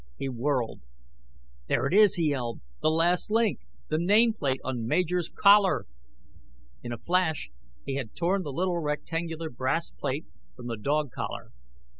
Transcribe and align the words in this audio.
He 0.17 0.29
whirled. 0.29 0.81
"There 1.67 1.85
it 1.85 1.93
is!" 1.93 2.15
he 2.15 2.29
yelled. 2.31 2.61
"The 2.81 2.89
last 2.89 3.29
link. 3.29 3.59
The 3.89 3.99
nameplate 3.99 4.59
on 4.63 4.87
Major's 4.87 5.29
collar!" 5.29 5.85
In 6.81 6.91
a 6.91 6.97
flash, 6.97 7.51
he 7.85 7.97
had 7.97 8.15
torn 8.15 8.41
the 8.41 8.51
little 8.51 8.79
rectangular 8.79 9.51
brass 9.51 9.91
plate 9.91 10.25
from 10.55 10.65
the 10.65 10.77
dog 10.77 11.11
collar. 11.11 11.51